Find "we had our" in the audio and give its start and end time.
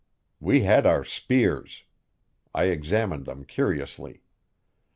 0.39-1.03